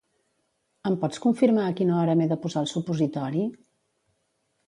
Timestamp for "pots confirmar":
1.03-1.67